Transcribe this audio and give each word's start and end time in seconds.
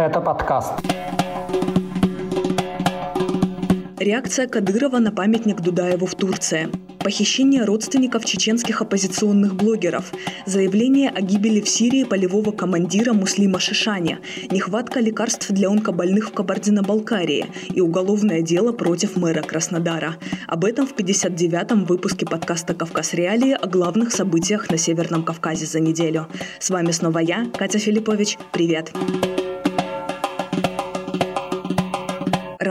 Это 0.00 0.18
подкаст. 0.22 0.72
Реакция 3.98 4.48
Кадырова 4.48 4.98
на 4.98 5.12
памятник 5.12 5.60
Дудаеву 5.60 6.06
в 6.06 6.14
Турции. 6.14 6.70
Похищение 7.04 7.64
родственников 7.64 8.24
чеченских 8.24 8.80
оппозиционных 8.80 9.54
блогеров. 9.56 10.10
Заявление 10.46 11.10
о 11.10 11.20
гибели 11.20 11.60
в 11.60 11.68
Сирии 11.68 12.04
полевого 12.04 12.50
командира 12.50 13.12
Муслима 13.12 13.60
Шишани. 13.60 14.20
Нехватка 14.50 15.00
лекарств 15.00 15.50
для 15.50 15.68
онкобольных 15.68 16.30
в 16.30 16.32
Кабардино-Балкарии. 16.32 17.44
И 17.68 17.82
уголовное 17.82 18.40
дело 18.40 18.72
против 18.72 19.16
мэра 19.16 19.42
Краснодара. 19.42 20.16
Об 20.46 20.64
этом 20.64 20.86
в 20.86 20.94
59-м 20.94 21.84
выпуске 21.84 22.24
подкаста 22.24 22.72
«Кавказ 22.72 23.12
Реалии» 23.12 23.52
о 23.52 23.66
главных 23.66 24.12
событиях 24.12 24.70
на 24.70 24.78
Северном 24.78 25.24
Кавказе 25.24 25.66
за 25.66 25.78
неделю. 25.78 26.26
С 26.58 26.70
вами 26.70 26.90
снова 26.90 27.18
я, 27.18 27.44
Катя 27.58 27.78
Филиппович. 27.78 28.38
Привет! 28.50 28.92
Привет! 28.94 29.29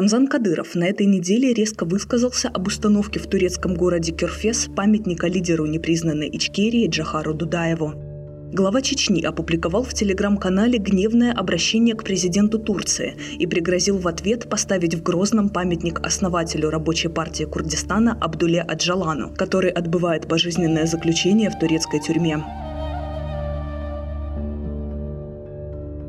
Рамзан 0.09 0.27
Кадыров 0.27 0.73
на 0.73 0.85
этой 0.85 1.05
неделе 1.05 1.53
резко 1.53 1.85
высказался 1.85 2.49
об 2.49 2.65
установке 2.65 3.19
в 3.19 3.27
турецком 3.27 3.75
городе 3.75 4.11
Кюрфес 4.11 4.67
памятника 4.75 5.27
лидеру 5.27 5.67
непризнанной 5.67 6.27
Ичкерии 6.35 6.89
Джахару 6.89 7.35
Дудаеву. 7.35 7.93
Глава 8.51 8.81
Чечни 8.81 9.21
опубликовал 9.21 9.83
в 9.83 9.93
телеграм-канале 9.93 10.79
гневное 10.79 11.31
обращение 11.31 11.93
к 11.93 12.03
президенту 12.03 12.57
Турции 12.57 13.17
и 13.37 13.45
пригрозил 13.45 13.99
в 13.99 14.07
ответ 14.07 14.49
поставить 14.49 14.95
в 14.95 15.03
Грозном 15.03 15.49
памятник 15.49 15.99
основателю 16.03 16.71
рабочей 16.71 17.09
партии 17.09 17.43
Курдистана 17.43 18.17
Абдуле 18.19 18.61
Аджалану, 18.61 19.31
который 19.37 19.69
отбывает 19.69 20.27
пожизненное 20.27 20.87
заключение 20.87 21.51
в 21.51 21.59
турецкой 21.59 21.99
тюрьме. 21.99 22.43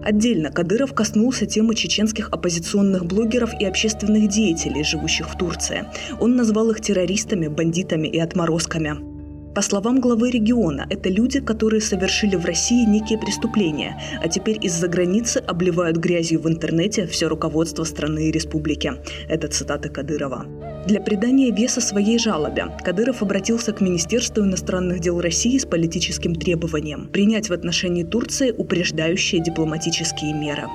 Отдельно 0.02 0.50
Кадыров 0.50 0.94
коснулся 0.94 1.46
темы 1.46 1.74
чеченских 1.74 2.30
оппозиционных 2.30 3.04
блогеров 3.04 3.50
и 3.60 3.64
общественных 3.64 4.28
деятелей, 4.28 4.82
живущих 4.82 5.28
в 5.28 5.36
Турции. 5.36 5.84
Он 6.18 6.36
назвал 6.36 6.70
их 6.70 6.80
террористами, 6.80 7.48
бандитами 7.48 8.08
и 8.08 8.18
отморозками. 8.18 9.19
По 9.54 9.62
словам 9.62 10.00
главы 10.00 10.30
региона, 10.30 10.86
это 10.90 11.08
люди, 11.08 11.40
которые 11.40 11.80
совершили 11.80 12.36
в 12.36 12.44
России 12.44 12.86
некие 12.86 13.18
преступления, 13.18 14.00
а 14.22 14.28
теперь 14.28 14.58
из-за 14.64 14.86
границы 14.86 15.38
обливают 15.38 15.96
грязью 15.96 16.40
в 16.40 16.48
интернете 16.48 17.06
все 17.06 17.26
руководство 17.26 17.82
страны 17.82 18.28
и 18.28 18.30
республики. 18.30 18.92
Это 19.28 19.48
цитата 19.48 19.88
Кадырова. 19.88 20.46
Для 20.86 21.00
придания 21.00 21.50
веса 21.50 21.80
своей 21.80 22.18
жалобе 22.18 22.66
Кадыров 22.84 23.22
обратился 23.22 23.72
к 23.72 23.80
Министерству 23.80 24.44
иностранных 24.44 25.00
дел 25.00 25.20
России 25.20 25.58
с 25.58 25.66
политическим 25.66 26.34
требованием 26.34 27.08
принять 27.08 27.48
в 27.48 27.52
отношении 27.52 28.04
Турции 28.04 28.54
упреждающие 28.56 29.42
дипломатические 29.42 30.32
меры. 30.32 30.68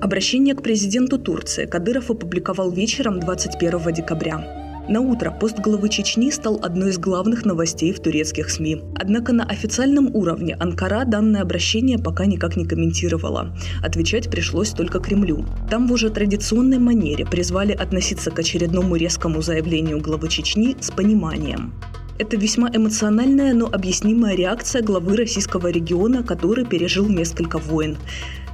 Обращение 0.00 0.54
к 0.54 0.62
президенту 0.62 1.18
Турции 1.18 1.66
Кадыров 1.66 2.10
опубликовал 2.10 2.70
вечером 2.70 3.20
21 3.20 3.92
декабря. 3.92 4.86
На 4.88 5.02
утро 5.02 5.30
пост 5.30 5.58
главы 5.58 5.90
Чечни 5.90 6.30
стал 6.30 6.58
одной 6.62 6.88
из 6.88 6.98
главных 6.98 7.44
новостей 7.44 7.92
в 7.92 8.00
турецких 8.00 8.48
СМИ. 8.48 8.80
Однако 8.96 9.34
на 9.34 9.44
официальном 9.44 10.16
уровне 10.16 10.56
Анкара 10.58 11.04
данное 11.04 11.42
обращение 11.42 11.98
пока 11.98 12.24
никак 12.24 12.56
не 12.56 12.64
комментировала. 12.64 13.54
Отвечать 13.84 14.30
пришлось 14.30 14.70
только 14.70 15.00
Кремлю. 15.00 15.44
Там 15.70 15.86
в 15.86 15.92
уже 15.92 16.08
традиционной 16.08 16.78
манере 16.78 17.26
призвали 17.26 17.72
относиться 17.72 18.30
к 18.30 18.38
очередному 18.38 18.96
резкому 18.96 19.42
заявлению 19.42 20.00
главы 20.00 20.28
Чечни 20.28 20.76
с 20.80 20.90
пониманием. 20.90 21.74
Это 22.20 22.36
весьма 22.36 22.68
эмоциональная, 22.70 23.54
но 23.54 23.66
объяснимая 23.66 24.36
реакция 24.36 24.82
главы 24.82 25.16
российского 25.16 25.68
региона, 25.68 26.22
который 26.22 26.66
пережил 26.66 27.08
несколько 27.08 27.56
войн. 27.56 27.96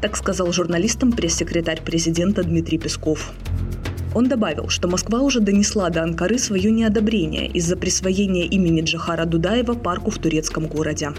Так 0.02 0.16
сказал 0.16 0.52
журналистам 0.52 1.12
пресс-секретарь 1.12 1.82
президента 1.82 2.42
Дмитрий 2.42 2.78
Песков. 2.78 3.32
Он 4.14 4.28
добавил, 4.28 4.68
что 4.68 4.88
Москва 4.88 5.20
уже 5.20 5.40
донесла 5.40 5.88
до 5.90 6.02
Анкары 6.02 6.38
свое 6.38 6.70
неодобрение 6.70 7.48
из-за 7.48 7.76
присвоения 7.76 8.44
имени 8.44 8.82
Джахара 8.82 9.24
Дудаева 9.24 9.74
парку 9.74 10.10
в 10.10 10.18
турецком 10.18 10.66
городе. 10.66 11.12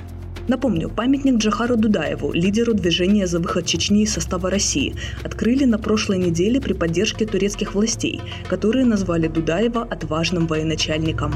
Напомню, 0.47 0.89
памятник 0.89 1.37
Джахару 1.37 1.75
Дудаеву, 1.75 2.31
лидеру 2.31 2.73
движения 2.73 3.27
за 3.27 3.39
выход 3.39 3.65
Чечни 3.65 4.03
из 4.03 4.13
состава 4.13 4.49
России, 4.49 4.95
открыли 5.23 5.65
на 5.65 5.77
прошлой 5.77 6.19
неделе 6.19 6.61
при 6.61 6.73
поддержке 6.73 7.25
турецких 7.25 7.73
властей, 7.73 8.21
которые 8.47 8.85
назвали 8.85 9.27
Дудаева 9.27 9.83
отважным 9.83 10.47
военачальником. 10.47 11.35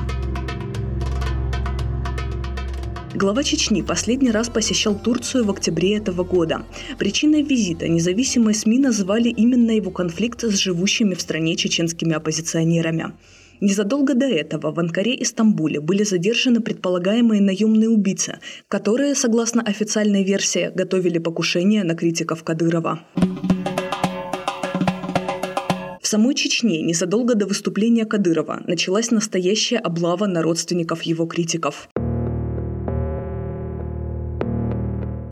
Глава 3.22 3.44
Чечни 3.44 3.84
последний 3.84 4.32
раз 4.32 4.50
посещал 4.50 4.98
Турцию 4.98 5.46
в 5.46 5.52
октябре 5.52 5.96
этого 5.96 6.24
года. 6.24 6.66
Причиной 6.98 7.44
визита 7.44 7.88
независимые 7.88 8.56
СМИ 8.56 8.80
назвали 8.80 9.30
именно 9.30 9.70
его 9.70 9.92
конфликт 9.92 10.42
с 10.42 10.58
живущими 10.58 11.14
в 11.14 11.22
стране 11.22 11.56
чеченскими 11.56 12.16
оппозиционерами. 12.16 13.14
Незадолго 13.60 14.16
до 14.16 14.26
этого 14.26 14.72
в 14.72 14.80
Анкаре 14.80 15.14
и 15.14 15.24
Стамбуле 15.24 15.80
были 15.80 16.02
задержаны 16.02 16.62
предполагаемые 16.62 17.44
наемные 17.44 17.90
убийцы, 17.90 18.40
которые, 18.68 19.14
согласно 19.14 19.62
официальной 19.62 20.24
версии, 20.24 20.72
готовили 20.74 21.20
покушение 21.20 21.84
на 21.84 21.94
критиков 21.94 22.44
Кадырова. 22.44 23.02
В 26.02 26.08
самой 26.08 26.34
Чечне 26.34 26.82
незадолго 26.82 27.36
до 27.36 27.46
выступления 27.46 28.06
Кадырова 28.06 28.64
началась 28.66 29.12
настоящая 29.12 29.78
облава 29.78 30.26
на 30.26 30.42
родственников 30.42 31.04
его 31.04 31.28
критиков. 31.28 31.88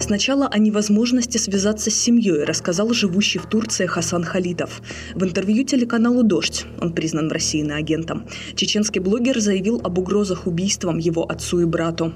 Сначала 0.10 0.48
о 0.48 0.58
невозможности 0.58 1.38
связаться 1.38 1.92
с 1.92 1.94
семьей 1.94 2.44
рассказал 2.44 2.90
живущий 2.94 3.38
в 3.38 3.46
Турции 3.46 3.86
Хасан 3.86 4.24
Халидов. 4.24 4.82
В 5.14 5.24
интервью 5.24 5.64
телеканалу 5.64 6.24
«Дождь», 6.24 6.66
он 6.82 6.94
признан 6.94 7.30
в 7.30 7.32
России 7.32 7.62
на 7.62 7.76
агентом, 7.76 8.26
чеченский 8.56 9.02
блогер 9.02 9.40
заявил 9.40 9.80
об 9.84 10.00
угрозах 10.00 10.48
убийством 10.48 10.98
его 10.98 11.26
отцу 11.30 11.60
и 11.60 11.66
брату. 11.66 12.14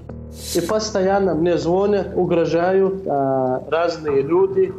И 0.55 0.61
постоянно 0.61 1.35
мне 1.35 1.55
звонят, 1.59 2.13
угрожают 2.15 3.05
э, 3.05 3.59
разные 3.69 4.23
люди. 4.23 4.73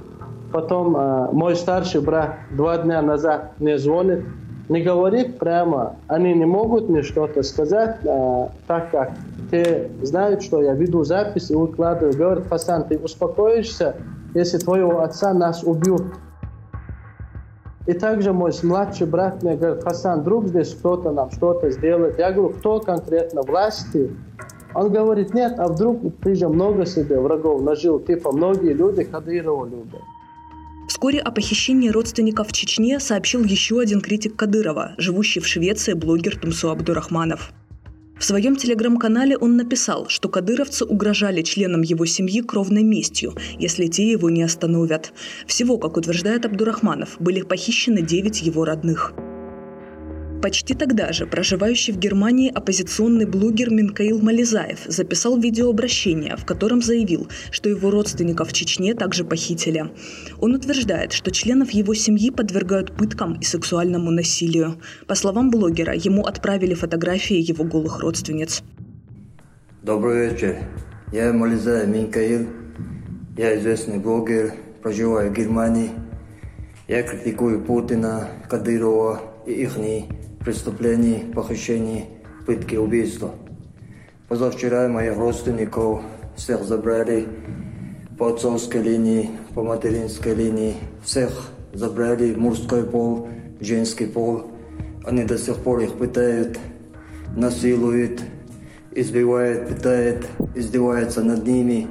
Потом 0.50 0.96
э, 0.96 1.30
мой 1.30 1.54
старший 1.54 2.00
брат 2.00 2.40
два 2.50 2.78
дня 2.78 3.00
назад 3.00 3.52
мне 3.60 3.78
звонит, 3.78 4.24
не 4.68 4.82
говорит 4.82 5.38
прямо, 5.38 5.94
они 6.08 6.34
не 6.34 6.46
могут 6.46 6.88
мне 6.88 7.04
что-то 7.04 7.44
сказать, 7.44 7.98
э, 8.02 8.48
так 8.66 8.90
как 8.90 9.12
те 9.50 9.90
знают, 10.02 10.42
что 10.42 10.62
я 10.62 10.74
веду 10.74 11.04
запись 11.04 11.50
и 11.50 11.54
выкладываю. 11.54 12.16
Говорят, 12.16 12.48
Хасан, 12.48 12.86
ты 12.88 12.98
успокоишься, 12.98 13.96
если 14.34 14.58
твоего 14.58 15.00
отца 15.00 15.32
нас 15.32 15.62
убьют. 15.62 16.04
И 17.86 17.92
также 17.92 18.32
мой 18.32 18.52
младший 18.62 19.06
брат 19.06 19.42
мне 19.42 19.56
говорит, 19.56 19.84
Хасан, 19.84 20.22
вдруг 20.22 20.48
здесь 20.48 20.74
кто-то 20.74 21.10
нам 21.10 21.30
что-то 21.30 21.70
сделает. 21.70 22.18
Я 22.18 22.32
говорю, 22.32 22.54
кто 22.54 22.80
конкретно, 22.80 23.42
власти? 23.42 24.10
Он 24.74 24.90
говорит, 24.90 25.34
нет, 25.34 25.54
а 25.58 25.68
вдруг 25.68 26.00
ты 26.22 26.34
же 26.34 26.48
много 26.48 26.86
себе 26.86 27.20
врагов 27.20 27.62
нажил, 27.62 28.00
типа 28.00 28.32
многие 28.32 28.72
люди 28.72 29.04
Кадырова 29.04 29.66
любят. 29.66 30.02
Вскоре 30.88 31.20
о 31.20 31.30
похищении 31.30 31.88
родственников 31.88 32.48
в 32.48 32.52
Чечне 32.52 33.00
сообщил 33.00 33.44
еще 33.44 33.80
один 33.80 34.00
критик 34.00 34.36
Кадырова, 34.36 34.94
живущий 34.98 35.40
в 35.40 35.46
Швеции 35.46 35.94
блогер 35.94 36.38
Тумсу 36.38 36.70
Абдурахманов. 36.70 37.52
В 38.18 38.24
своем 38.24 38.56
телеграм-канале 38.56 39.36
он 39.36 39.56
написал, 39.56 40.08
что 40.08 40.28
кадыровцы 40.28 40.84
угрожали 40.84 41.42
членам 41.42 41.82
его 41.82 42.06
семьи 42.06 42.40
кровной 42.40 42.82
местью, 42.82 43.34
если 43.58 43.86
те 43.86 44.10
его 44.10 44.30
не 44.30 44.42
остановят. 44.42 45.12
Всего, 45.46 45.78
как 45.78 45.96
утверждает 45.96 46.46
Абдурахманов, 46.46 47.16
были 47.18 47.42
похищены 47.42 48.02
9 48.02 48.42
его 48.42 48.64
родных. 48.64 49.12
Почти 50.44 50.74
тогда 50.74 51.10
же 51.10 51.26
проживающий 51.26 51.94
в 51.94 51.98
Германии 51.98 52.52
оппозиционный 52.54 53.24
блогер 53.24 53.70
Минкаил 53.70 54.20
Мализаев 54.20 54.80
записал 54.86 55.38
видеообращение, 55.38 56.36
в 56.36 56.44
котором 56.44 56.82
заявил, 56.82 57.28
что 57.50 57.70
его 57.70 57.90
родственников 57.90 58.50
в 58.50 58.52
Чечне 58.52 58.92
также 58.92 59.24
похитили. 59.24 59.86
Он 60.40 60.54
утверждает, 60.54 61.14
что 61.14 61.30
членов 61.30 61.70
его 61.70 61.94
семьи 61.94 62.28
подвергают 62.28 62.94
пыткам 62.94 63.38
и 63.40 63.42
сексуальному 63.42 64.10
насилию. 64.10 64.78
По 65.06 65.14
словам 65.14 65.50
блогера, 65.50 65.94
ему 65.94 66.26
отправили 66.26 66.74
фотографии 66.74 67.38
его 67.38 67.64
голых 67.64 68.00
родственниц. 68.00 68.62
Добрый 69.82 70.28
вечер. 70.28 70.58
Я 71.10 71.32
Мализаев 71.32 71.88
Минкаил. 71.88 72.50
Я 73.38 73.58
известный 73.58 73.96
блогер, 73.96 74.52
проживаю 74.82 75.30
в 75.30 75.34
Германии. 75.34 75.88
Я 76.86 77.02
критикую 77.02 77.64
Путина, 77.64 78.28
Кадырова 78.50 79.22
и 79.46 79.52
их 79.52 79.78
преступлений, 80.44 81.24
похищений, 81.34 82.06
пытки, 82.46 82.76
убийства. 82.76 83.30
Позавчера 84.28 84.88
моих 84.88 85.16
родственников 85.16 86.02
всех 86.36 86.64
забрали 86.64 87.26
по 88.18 88.28
отцовской 88.28 88.82
линии, 88.82 89.30
по 89.54 89.62
материнской 89.62 90.34
линии. 90.34 90.74
Всех 91.02 91.50
забрали 91.72 92.34
мужской 92.34 92.84
пол, 92.84 93.28
женский 93.60 94.06
пол. 94.06 94.50
Они 95.04 95.24
до 95.24 95.38
сих 95.38 95.56
пор 95.56 95.80
их 95.80 95.94
пытают, 95.94 96.58
насилуют, 97.36 98.22
избивают, 98.92 99.68
пытают, 99.68 100.26
издеваются 100.54 101.22
над 101.22 101.46
ними. 101.46 101.88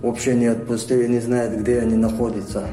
вообще 0.00 0.34
не 0.34 0.46
отпустили, 0.46 1.08
не 1.08 1.20
знают, 1.20 1.60
где 1.60 1.80
они 1.80 1.96
находятся. 1.96 2.68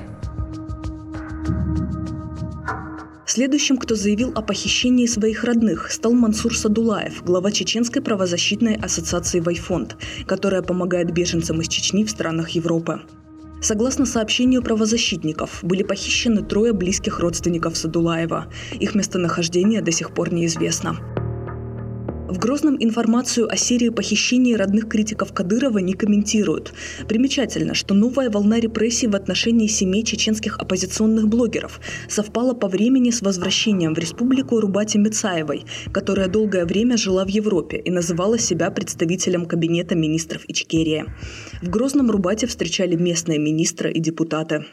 Следующим, 3.35 3.75
кто 3.75 3.95
заявил 3.95 4.31
о 4.33 4.41
похищении 4.41 5.05
своих 5.07 5.43
родных, 5.43 5.91
стал 5.91 6.13
Мансур 6.13 6.57
Садулаев, 6.57 7.21
глава 7.21 7.51
Чеченской 7.51 8.01
правозащитной 8.01 8.77
ассоциации 8.77 9.41
«Вайфонд», 9.41 9.97
которая 10.25 10.61
помогает 10.61 11.11
беженцам 11.11 11.59
из 11.59 11.67
Чечни 11.67 12.05
в 12.05 12.09
странах 12.09 12.51
Европы. 12.51 13.01
Согласно 13.61 14.05
сообщению 14.05 14.63
правозащитников, 14.63 15.59
были 15.63 15.83
похищены 15.83 16.43
трое 16.43 16.71
близких 16.71 17.19
родственников 17.19 17.75
Садулаева. 17.75 18.47
Их 18.79 18.95
местонахождение 18.95 19.81
до 19.81 19.91
сих 19.91 20.13
пор 20.13 20.31
неизвестно. 20.31 20.95
В 22.27 22.39
Грозном 22.39 22.75
информацию 22.79 23.47
о 23.51 23.55
серии 23.55 23.89
похищений 23.89 24.55
родных 24.55 24.89
критиков 24.89 25.31
Кадырова 25.31 25.77
не 25.77 25.93
комментируют. 25.93 26.73
Примечательно, 27.07 27.75
что 27.75 27.93
новая 27.93 28.31
волна 28.31 28.59
репрессий 28.59 29.05
в 29.05 29.15
отношении 29.15 29.67
семей 29.67 30.03
чеченских 30.03 30.57
оппозиционных 30.57 31.27
блогеров 31.27 31.79
совпала 32.09 32.55
по 32.55 32.67
времени 32.67 33.11
с 33.11 33.21
возвращением 33.21 33.93
в 33.93 33.99
республику 33.99 34.59
Рубати 34.59 34.97
Мицаевой, 34.97 35.65
которая 35.91 36.27
долгое 36.27 36.65
время 36.65 36.97
жила 36.97 37.25
в 37.25 37.29
Европе 37.29 37.77
и 37.77 37.91
называла 37.91 38.39
себя 38.39 38.71
представителем 38.71 39.45
кабинета 39.45 39.93
министров 39.93 40.45
Ичкерии. 40.47 41.05
В 41.61 41.69
Грозном 41.69 42.09
Рубате 42.09 42.47
встречали 42.47 42.95
местные 42.95 43.37
министры 43.37 43.91
и 43.91 43.99
депутаты. 43.99 44.65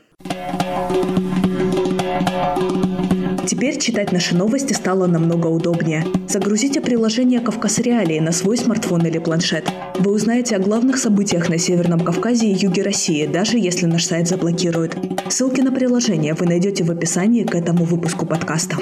Теперь 3.47 3.79
читать 3.79 4.13
наши 4.13 4.37
новости 4.37 4.73
стало 4.73 5.07
намного 5.07 5.49
удобнее. 5.49 6.07
Загрузите 6.29 6.81
приложение 6.81 7.41
«Кавказ 7.41 7.79
Реалии» 7.81 8.21
на 8.21 8.31
свой 8.33 8.57
смартфон 8.57 9.05
или 9.07 9.19
планшет. 9.19 9.69
Вы 9.99 10.13
узнаете 10.13 10.57
о 10.57 10.61
главных 10.61 10.99
событиях 10.99 11.49
на 11.49 11.59
Северном 11.59 12.01
Кавказе 12.01 12.47
и 12.47 12.55
юге 12.55 12.83
России, 12.83 13.27
даже 13.27 13.59
если 13.59 13.87
наш 13.87 14.05
сайт 14.05 14.29
заблокируют. 14.29 14.97
Ссылки 15.29 15.61
на 15.61 15.73
приложение 15.73 16.35
вы 16.35 16.47
найдете 16.47 16.85
в 16.85 16.91
описании 16.91 17.43
к 17.43 17.55
этому 17.55 17.85
выпуску 17.85 18.27
подкаста. 18.27 18.77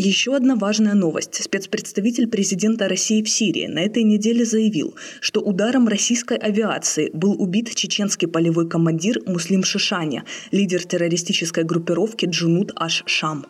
Еще 0.00 0.36
одна 0.36 0.54
важная 0.54 0.94
новость. 0.94 1.42
Спецпредставитель 1.42 2.28
президента 2.28 2.88
России 2.88 3.20
в 3.20 3.28
Сирии 3.28 3.66
на 3.66 3.80
этой 3.80 4.04
неделе 4.04 4.44
заявил, 4.44 4.94
что 5.20 5.40
ударом 5.40 5.88
российской 5.88 6.38
авиации 6.38 7.10
был 7.12 7.32
убит 7.42 7.74
чеченский 7.74 8.28
полевой 8.28 8.68
командир 8.68 9.20
Муслим 9.26 9.64
Шишаня, 9.64 10.22
лидер 10.52 10.84
террористической 10.84 11.64
группировки 11.64 12.26
Джунут 12.26 12.70
Аш-Шам. 12.76 13.46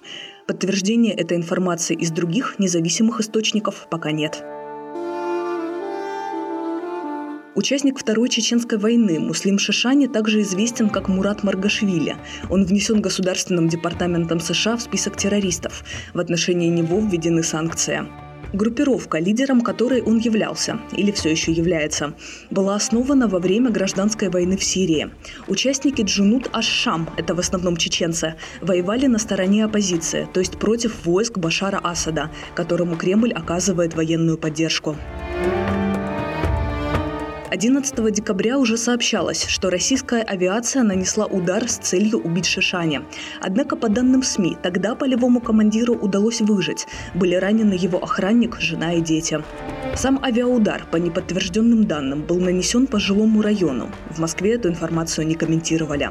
Подтверждения 0.46 1.12
этой 1.12 1.36
информации 1.36 1.94
из 1.94 2.12
других 2.12 2.54
независимых 2.58 3.20
источников 3.20 3.86
пока 3.90 4.10
нет. 4.10 4.42
Участник 7.58 7.98
Второй 7.98 8.28
Чеченской 8.28 8.78
войны 8.78 9.18
Муслим 9.18 9.58
Шишани 9.58 10.06
также 10.06 10.42
известен 10.42 10.88
как 10.88 11.08
Мурат 11.08 11.42
Маргашвили. 11.42 12.14
Он 12.50 12.64
внесен 12.64 13.00
Государственным 13.00 13.68
департаментом 13.68 14.38
США 14.38 14.76
в 14.76 14.82
список 14.82 15.16
террористов. 15.16 15.82
В 16.14 16.20
отношении 16.20 16.68
него 16.68 17.00
введены 17.00 17.42
санкции. 17.42 18.06
Группировка, 18.52 19.18
лидером 19.18 19.62
которой 19.62 20.02
он 20.02 20.18
являлся, 20.18 20.78
или 20.96 21.10
все 21.10 21.30
еще 21.30 21.50
является, 21.50 22.14
была 22.48 22.76
основана 22.76 23.26
во 23.26 23.40
время 23.40 23.70
гражданской 23.70 24.28
войны 24.28 24.56
в 24.56 24.62
Сирии. 24.62 25.10
Участники 25.48 26.02
Джунут 26.02 26.48
Аш-Шам, 26.52 27.10
это 27.16 27.34
в 27.34 27.40
основном 27.40 27.76
чеченцы, 27.76 28.36
воевали 28.60 29.06
на 29.06 29.18
стороне 29.18 29.64
оппозиции, 29.64 30.28
то 30.32 30.38
есть 30.38 30.60
против 30.60 31.04
войск 31.04 31.38
Башара 31.38 31.80
Асада, 31.82 32.30
которому 32.54 32.96
Кремль 32.96 33.32
оказывает 33.32 33.96
военную 33.96 34.38
поддержку. 34.38 34.96
11 37.58 38.12
декабря 38.12 38.56
уже 38.56 38.76
сообщалось, 38.76 39.44
что 39.48 39.68
российская 39.68 40.22
авиация 40.22 40.84
нанесла 40.84 41.26
удар 41.26 41.68
с 41.68 41.78
целью 41.78 42.20
убить 42.20 42.46
Шишаня. 42.46 43.02
Однако, 43.40 43.74
по 43.74 43.88
данным 43.88 44.22
СМИ, 44.22 44.56
тогда 44.62 44.94
полевому 44.94 45.40
командиру 45.40 45.94
удалось 45.94 46.40
выжить. 46.40 46.86
Были 47.14 47.34
ранены 47.34 47.72
его 47.72 47.98
охранник, 47.98 48.60
жена 48.60 48.92
и 48.92 49.00
дети. 49.00 49.42
Сам 49.96 50.20
авиаудар, 50.22 50.86
по 50.88 50.98
неподтвержденным 50.98 51.84
данным, 51.84 52.22
был 52.22 52.38
нанесен 52.38 52.86
по 52.86 53.00
жилому 53.00 53.42
району. 53.42 53.90
В 54.10 54.20
Москве 54.20 54.54
эту 54.54 54.68
информацию 54.68 55.26
не 55.26 55.34
комментировали. 55.34 56.10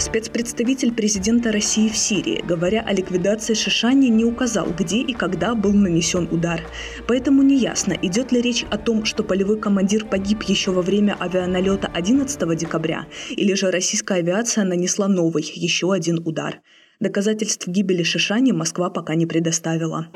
Спецпредставитель 0.00 0.94
президента 0.94 1.52
России 1.52 1.90
в 1.90 1.96
Сирии, 1.96 2.42
говоря 2.48 2.80
о 2.80 2.92
ликвидации 2.94 3.52
Шишани, 3.52 4.08
не 4.08 4.24
указал, 4.24 4.66
где 4.70 5.02
и 5.02 5.12
когда 5.12 5.54
был 5.54 5.74
нанесен 5.74 6.26
удар. 6.30 6.62
Поэтому 7.06 7.42
неясно, 7.42 7.92
идет 8.00 8.32
ли 8.32 8.40
речь 8.40 8.64
о 8.70 8.78
том, 8.78 9.04
что 9.04 9.22
полевой 9.22 9.60
командир 9.60 10.06
погиб 10.06 10.42
еще 10.44 10.70
во 10.70 10.80
время 10.80 11.18
авианалета 11.20 11.88
11 11.92 12.56
декабря, 12.56 13.06
или 13.28 13.52
же 13.52 13.70
российская 13.70 14.20
авиация 14.20 14.64
нанесла 14.64 15.06
новый, 15.06 15.44
еще 15.54 15.92
один 15.92 16.26
удар. 16.26 16.62
Доказательств 16.98 17.68
гибели 17.68 18.02
Шишани 18.02 18.52
Москва 18.52 18.88
пока 18.88 19.14
не 19.14 19.26
предоставила. 19.26 20.08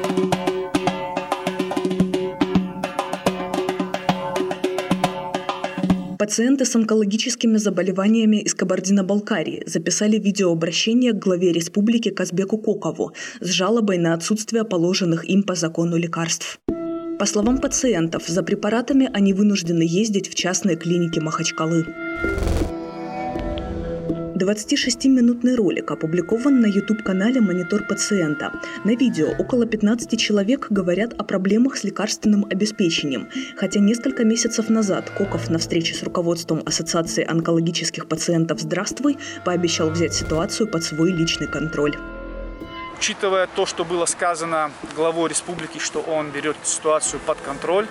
Пациенты 6.24 6.64
с 6.64 6.74
онкологическими 6.74 7.58
заболеваниями 7.58 8.38
из 8.38 8.54
Кабардино-Балкарии 8.54 9.62
записали 9.66 10.16
видеообращение 10.16 11.12
к 11.12 11.18
главе 11.18 11.52
республики 11.52 12.08
Казбеку 12.08 12.56
Кокову 12.56 13.12
с 13.40 13.50
жалобой 13.50 13.98
на 13.98 14.14
отсутствие 14.14 14.64
положенных 14.64 15.28
им 15.28 15.42
по 15.42 15.54
закону 15.54 15.98
лекарств. 15.98 16.60
По 17.18 17.26
словам 17.26 17.58
пациентов, 17.58 18.26
за 18.26 18.42
препаратами 18.42 19.10
они 19.12 19.34
вынуждены 19.34 19.82
ездить 19.82 20.30
в 20.30 20.34
частные 20.34 20.76
клиники 20.76 21.18
Махачкалы. 21.18 21.84
26-минутный 24.44 25.54
ролик 25.54 25.90
опубликован 25.90 26.60
на 26.60 26.66
YouTube-канале 26.66 27.40
«Монитор 27.40 27.86
пациента». 27.86 28.52
На 28.84 28.94
видео 28.94 29.30
около 29.38 29.64
15 29.64 30.20
человек 30.20 30.66
говорят 30.68 31.14
о 31.14 31.24
проблемах 31.24 31.78
с 31.78 31.84
лекарственным 31.84 32.44
обеспечением, 32.50 33.28
хотя 33.56 33.80
несколько 33.80 34.24
месяцев 34.24 34.68
назад 34.68 35.08
Коков 35.08 35.48
на 35.48 35.58
встрече 35.58 35.94
с 35.94 36.02
руководством 36.02 36.62
Ассоциации 36.66 37.24
онкологических 37.26 38.06
пациентов 38.06 38.60
«Здравствуй» 38.60 39.16
пообещал 39.46 39.88
взять 39.88 40.12
ситуацию 40.12 40.68
под 40.68 40.84
свой 40.84 41.10
личный 41.10 41.46
контроль. 41.46 41.96
Учитывая 42.98 43.46
то, 43.46 43.64
что 43.64 43.84
было 43.84 44.04
сказано 44.04 44.70
главой 44.94 45.30
республики, 45.30 45.78
что 45.78 46.00
он 46.00 46.30
берет 46.30 46.56
ситуацию 46.64 47.20
под 47.24 47.38
контроль, 47.40 47.86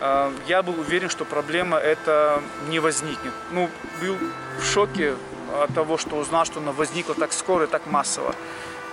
э, 0.00 0.30
я 0.48 0.62
был 0.62 0.78
уверен, 0.78 1.08
что 1.08 1.24
проблема 1.24 1.78
это 1.78 2.42
не 2.68 2.78
возникнет. 2.78 3.32
Ну, 3.52 3.70
был 4.02 4.16
в 4.60 4.64
шоке 4.64 5.14
от 5.62 5.74
того, 5.74 5.98
что 5.98 6.16
узнал, 6.16 6.44
что 6.44 6.60
она 6.60 6.72
возникла 6.72 7.14
так 7.14 7.32
скоро 7.32 7.64
и 7.64 7.66
так 7.66 7.86
массово. 7.86 8.34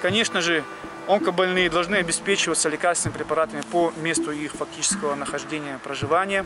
Конечно 0.01 0.41
же, 0.41 0.63
онкобольные 1.07 1.69
должны 1.69 1.95
обеспечиваться 1.95 2.69
лекарственными 2.69 3.17
препаратами 3.17 3.61
по 3.71 3.93
месту 3.97 4.31
их 4.31 4.53
фактического 4.53 5.15
нахождения, 5.15 5.79
проживания. 5.83 6.45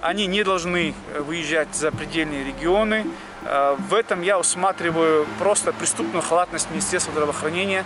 Они 0.00 0.26
не 0.26 0.44
должны 0.44 0.94
э, 1.12 1.20
выезжать 1.20 1.74
за 1.74 1.90
предельные 1.90 2.44
регионы. 2.44 3.06
Э, 3.42 3.76
в 3.78 3.94
этом 3.94 4.22
я 4.22 4.38
усматриваю 4.38 5.26
просто 5.38 5.72
преступную 5.72 6.22
халатность 6.22 6.70
Министерства 6.70 7.12
здравоохранения. 7.12 7.84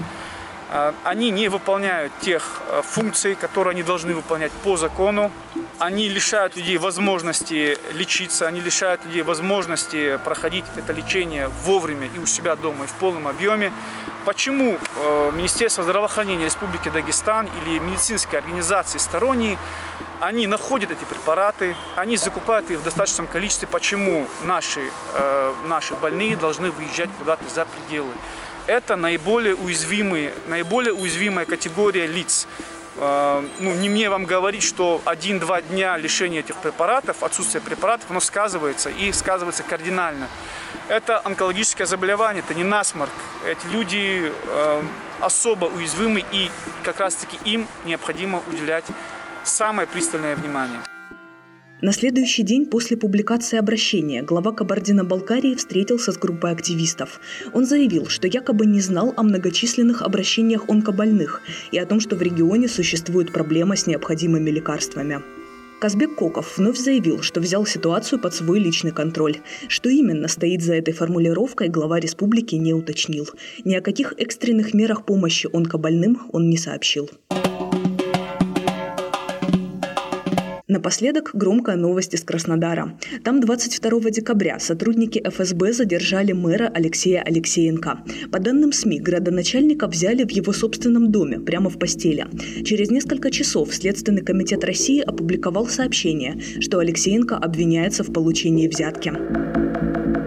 Э, 0.70 0.92
они 1.04 1.30
не 1.30 1.48
выполняют 1.48 2.12
тех 2.20 2.60
функций, 2.82 3.34
которые 3.34 3.72
они 3.72 3.82
должны 3.82 4.14
выполнять 4.14 4.52
по 4.64 4.76
закону 4.76 5.30
они 5.80 6.10
лишают 6.10 6.56
людей 6.56 6.76
возможности 6.76 7.78
лечиться, 7.94 8.46
они 8.46 8.60
лишают 8.60 9.02
людей 9.06 9.22
возможности 9.22 10.18
проходить 10.24 10.66
это 10.76 10.92
лечение 10.92 11.48
вовремя 11.64 12.06
и 12.14 12.18
у 12.18 12.26
себя 12.26 12.54
дома, 12.54 12.84
и 12.84 12.86
в 12.86 12.92
полном 12.92 13.26
объеме. 13.26 13.72
Почему 14.26 14.76
э, 14.76 15.30
Министерство 15.34 15.82
здравоохранения 15.82 16.44
Республики 16.44 16.90
Дагестан 16.90 17.48
или 17.62 17.78
медицинские 17.78 18.40
организации 18.40 18.98
сторонние, 18.98 19.56
они 20.20 20.46
находят 20.46 20.90
эти 20.90 21.04
препараты, 21.04 21.74
они 21.96 22.18
закупают 22.18 22.70
их 22.70 22.80
в 22.80 22.82
достаточном 22.82 23.26
количестве. 23.26 23.66
Почему 23.66 24.26
наши, 24.44 24.82
э, 25.14 25.54
наши 25.66 25.94
больные 25.94 26.36
должны 26.36 26.70
выезжать 26.70 27.08
куда-то 27.18 27.48
за 27.48 27.64
пределы? 27.64 28.12
Это 28.70 28.94
наиболее 28.94 29.56
уязвимые, 29.56 30.32
наиболее 30.46 30.94
уязвимая 30.94 31.44
категория 31.44 32.06
лиц. 32.06 32.46
Э, 32.98 33.44
ну, 33.58 33.74
не 33.74 33.88
мне 33.88 34.08
вам 34.08 34.26
говорить, 34.26 34.62
что 34.62 35.02
один-два 35.06 35.60
дня 35.60 35.96
лишения 35.96 36.38
этих 36.38 36.54
препаратов, 36.54 37.24
отсутствие 37.24 37.60
препаратов, 37.60 38.08
оно 38.12 38.20
сказывается 38.20 38.88
и 38.88 39.10
сказывается 39.10 39.64
кардинально. 39.64 40.28
Это 40.86 41.20
онкологическое 41.24 41.84
заболевание, 41.84 42.44
это 42.46 42.54
не 42.54 42.62
насморк. 42.62 43.10
Эти 43.44 43.66
люди 43.72 44.32
э, 44.32 44.82
особо 45.18 45.64
уязвимы 45.64 46.24
и 46.30 46.48
как 46.84 47.00
раз-таки 47.00 47.40
им 47.44 47.66
необходимо 47.84 48.40
уделять 48.46 48.84
самое 49.42 49.88
пристальное 49.88 50.36
внимание. 50.36 50.78
На 51.82 51.92
следующий 51.92 52.42
день 52.42 52.66
после 52.66 52.98
публикации 52.98 53.58
обращения 53.58 54.22
глава 54.22 54.52
Кабардино-Балкарии 54.52 55.54
встретился 55.54 56.12
с 56.12 56.18
группой 56.18 56.52
активистов. 56.52 57.20
Он 57.54 57.64
заявил, 57.64 58.06
что 58.08 58.26
якобы 58.26 58.66
не 58.66 58.82
знал 58.82 59.14
о 59.16 59.22
многочисленных 59.22 60.02
обращениях 60.02 60.68
онкобольных 60.68 61.40
и 61.72 61.78
о 61.78 61.86
том, 61.86 62.00
что 62.00 62.16
в 62.16 62.22
регионе 62.22 62.68
существует 62.68 63.32
проблема 63.32 63.76
с 63.76 63.86
необходимыми 63.86 64.50
лекарствами. 64.50 65.22
Казбек 65.80 66.16
Коков 66.16 66.58
вновь 66.58 66.76
заявил, 66.76 67.22
что 67.22 67.40
взял 67.40 67.64
ситуацию 67.64 68.20
под 68.20 68.34
свой 68.34 68.58
личный 68.58 68.90
контроль. 68.90 69.38
Что 69.68 69.88
именно 69.88 70.28
стоит 70.28 70.60
за 70.60 70.74
этой 70.74 70.92
формулировкой, 70.92 71.68
глава 71.68 71.98
республики 71.98 72.56
не 72.56 72.74
уточнил. 72.74 73.26
Ни 73.64 73.74
о 73.74 73.80
каких 73.80 74.12
экстренных 74.18 74.74
мерах 74.74 75.06
помощи 75.06 75.48
онкобольным 75.50 76.28
он 76.32 76.50
не 76.50 76.58
сообщил. 76.58 77.08
Напоследок 80.70 81.32
громкая 81.34 81.74
новость 81.74 82.14
из 82.14 82.22
Краснодара. 82.22 82.96
Там 83.24 83.40
22 83.40 84.10
декабря 84.10 84.60
сотрудники 84.60 85.20
ФСБ 85.28 85.72
задержали 85.72 86.30
мэра 86.30 86.70
Алексея 86.72 87.22
Алексеенко. 87.22 88.04
По 88.30 88.38
данным 88.38 88.72
СМИ, 88.72 89.00
градоначальника 89.00 89.88
взяли 89.88 90.22
в 90.22 90.30
его 90.30 90.52
собственном 90.52 91.10
доме, 91.10 91.40
прямо 91.40 91.70
в 91.70 91.78
постели. 91.80 92.24
Через 92.64 92.88
несколько 92.88 93.32
часов 93.32 93.74
Следственный 93.74 94.22
комитет 94.22 94.62
России 94.62 95.00
опубликовал 95.00 95.66
сообщение, 95.66 96.40
что 96.60 96.78
Алексеенко 96.78 97.36
обвиняется 97.36 98.04
в 98.04 98.12
получении 98.12 98.68
взятки. 98.68 99.12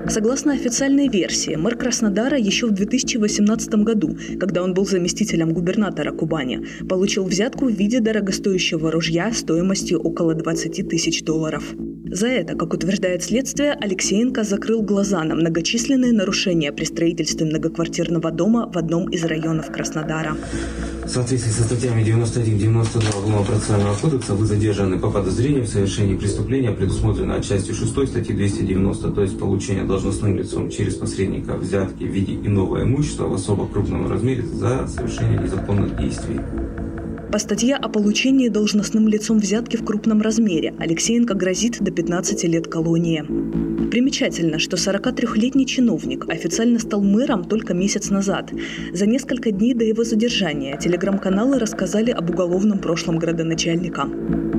Согласно 0.08 0.54
официальной 0.54 1.08
версии, 1.08 1.56
мэр 1.56 1.78
Краснодара 1.78 2.38
еще 2.38 2.68
в 2.68 2.72
2018 2.72 3.74
году, 3.76 4.18
когда 4.40 4.62
он 4.62 4.74
был 4.74 4.86
заместителем 4.86 5.54
губернатора 5.54 6.12
Кубани, 6.12 6.66
получил 6.88 7.24
взятку 7.24 7.66
в 7.66 7.72
виде 7.72 8.00
дорогостоящего 8.00 8.92
ружья 8.92 9.32
стоимостью 9.32 10.00
около 10.00 10.34
20 10.34 10.90
тысяч 10.90 11.24
долларов. 11.24 11.64
За 12.14 12.28
это, 12.28 12.54
как 12.54 12.76
утверждает 12.76 13.24
следствие, 13.24 13.72
Алексеенко 13.72 14.44
закрыл 14.44 14.84
глаза 14.84 15.24
на 15.24 15.34
многочисленные 15.34 16.14
нарушения 16.14 16.72
при 16.72 16.84
строительстве 16.84 17.48
многоквартирного 17.48 18.30
дома 18.30 18.70
в 18.72 18.78
одном 18.78 19.10
из 19.10 19.24
районов 19.24 19.72
Краснодара. 19.72 20.38
В 21.04 21.10
соответствии 21.10 21.50
со 21.50 21.64
статьями 21.64 22.04
91-92 22.04 23.18
Уголовно-процессуального 23.18 23.96
кодекса 23.96 24.36
вы 24.36 24.46
задержаны 24.46 25.00
по 25.00 25.10
подозрению 25.10 25.64
в 25.64 25.68
совершении 25.68 26.16
преступления, 26.16 26.72
предусмотренного 26.72 27.42
частью 27.42 27.74
6 27.74 28.08
статьи 28.08 28.36
290, 28.36 29.10
то 29.10 29.22
есть 29.24 29.40
получение 29.40 29.84
должностным 29.84 30.38
лицом 30.38 30.70
через 30.70 30.94
посредника 30.94 31.56
взятки 31.56 32.04
в 32.04 32.12
виде 32.12 32.36
иного 32.36 32.84
имущества 32.84 33.26
в 33.26 33.34
особо 33.34 33.68
крупном 33.68 34.08
размере 34.08 34.44
за 34.44 34.88
совершение 34.88 35.40
незаконных 35.40 35.98
действий. 35.98 36.40
По 37.34 37.40
статье 37.40 37.78
о 37.78 37.90
получении 37.90 38.48
должностным 38.48 39.08
лицом 39.08 39.40
взятки 39.40 39.76
в 39.76 39.84
крупном 39.84 40.22
размере 40.22 40.76
Алексеенко 40.78 41.34
грозит 41.34 41.82
до 41.82 41.90
15 41.90 42.44
лет 42.44 42.68
колонии. 42.68 43.26
Примечательно, 43.90 44.60
что 44.60 44.78
43-летний 44.78 45.66
чиновник 45.66 46.30
официально 46.30 46.78
стал 46.78 47.02
мэром 47.02 47.46
только 47.46 47.74
месяц 47.74 48.12
назад. 48.12 48.52
За 48.92 49.08
несколько 49.08 49.50
дней 49.50 49.74
до 49.74 49.84
его 49.84 50.04
задержания 50.04 50.78
телеграм-каналы 50.78 51.58
рассказали 51.58 52.12
об 52.12 52.30
уголовном 52.30 52.78
прошлом 52.78 53.18
градоначальника. 53.18 54.02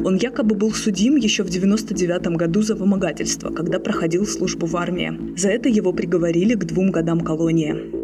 Он 0.04 0.16
якобы 0.16 0.56
был 0.56 0.72
судим 0.72 1.14
еще 1.14 1.44
в 1.44 1.50
99 1.50 2.26
году 2.36 2.62
за 2.62 2.74
вымогательство, 2.74 3.50
когда 3.50 3.78
проходил 3.78 4.26
службу 4.26 4.66
в 4.66 4.76
армии. 4.76 5.38
За 5.38 5.48
это 5.48 5.68
его 5.68 5.92
приговорили 5.92 6.54
к 6.54 6.64
двум 6.64 6.90
годам 6.90 7.20
колонии. 7.20 8.03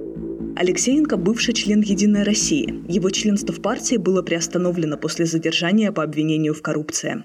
Алексеенко– 0.56 1.16
бывший 1.18 1.54
член 1.54 1.80
«Единой 1.80 2.22
России». 2.22 2.82
Его 2.88 3.10
членство 3.10 3.54
в 3.54 3.62
партии 3.62 3.96
было 3.96 4.22
приостановлено 4.22 4.96
после 4.96 5.26
задержания 5.26 5.92
по 5.92 6.02
обвинению 6.02 6.54
в 6.54 6.62
коррупции. 6.62 7.24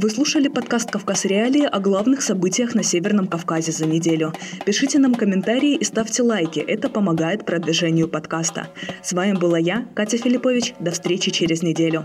Вы 0.00 0.10
слушали 0.10 0.48
подкаст 0.48 0.90
«Кавказ 0.90 1.24
Реалии» 1.24 1.64
о 1.64 1.80
главных 1.80 2.22
событиях 2.22 2.74
на 2.74 2.82
Северном 2.82 3.26
Кавказе 3.26 3.72
за 3.72 3.86
неделю. 3.86 4.32
Пишите 4.64 4.98
нам 4.98 5.14
комментарии 5.14 5.74
и 5.74 5.84
ставьте 5.84 6.22
лайки. 6.22 6.60
Это 6.60 6.88
помогает 6.88 7.44
продвижению 7.44 8.08
подкаста. 8.08 8.68
С 9.02 9.12
вами 9.12 9.32
была 9.32 9.58
я, 9.58 9.88
Катя 9.94 10.18
Филиппович. 10.18 10.74
До 10.78 10.92
встречи 10.92 11.30
через 11.30 11.62
неделю. 11.62 12.04